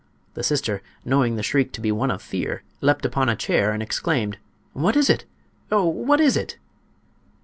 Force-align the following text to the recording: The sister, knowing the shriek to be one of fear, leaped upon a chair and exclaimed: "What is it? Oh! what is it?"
The 0.33 0.41
sister, 0.41 0.81
knowing 1.05 1.35
the 1.35 1.43
shriek 1.43 1.71
to 1.73 1.79
be 1.79 1.91
one 1.91 2.09
of 2.09 2.23
fear, 2.23 2.63
leaped 2.81 3.05
upon 3.05 3.29
a 3.29 3.35
chair 3.35 3.71
and 3.71 3.83
exclaimed: 3.83 4.39
"What 4.73 4.95
is 4.95 5.11
it? 5.11 5.25
Oh! 5.71 5.85
what 5.87 6.19
is 6.19 6.35
it?" 6.35 6.57